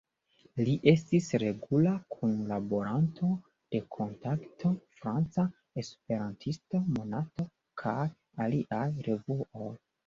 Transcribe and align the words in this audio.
Li 0.67 0.71
estis 0.91 1.27
regula 1.43 1.91
kunlaboranto 2.15 3.29
de 3.75 3.83
"Kontakto," 3.97 4.73
"Franca 5.03 5.47
Esperantisto", 5.85 6.85
"Monato" 6.99 7.51
kaj 7.85 7.99
aliaj 8.49 8.87
revuoj. 9.11 9.75